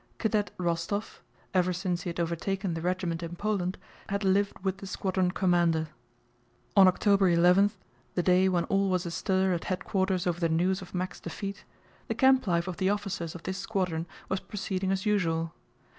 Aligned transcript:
Cadet 0.17 0.49
Rostóv, 0.57 1.19
ever 1.53 1.71
since 1.71 2.01
he 2.01 2.09
had 2.09 2.19
overtaken 2.19 2.73
the 2.73 2.81
regiment 2.81 3.21
in 3.21 3.35
Poland, 3.35 3.77
had 4.09 4.23
lived 4.23 4.57
with 4.63 4.77
the 4.77 4.87
squadron 4.87 5.29
commander. 5.29 5.89
On 6.75 6.87
October 6.87 7.29
11, 7.29 7.69
the 8.15 8.23
day 8.23 8.49
when 8.49 8.63
all 8.63 8.89
was 8.89 9.05
astir 9.05 9.53
at 9.53 9.65
headquarters 9.65 10.25
over 10.25 10.39
the 10.39 10.49
news 10.49 10.81
of 10.81 10.95
Mack's 10.95 11.19
defeat, 11.19 11.65
the 12.07 12.15
camp 12.15 12.47
life 12.47 12.67
of 12.67 12.77
the 12.77 12.89
officers 12.89 13.35
of 13.35 13.43
this 13.43 13.59
squadron 13.59 14.07
was 14.27 14.39
proceeding 14.39 14.91
as 14.91 15.05
usual. 15.05 15.53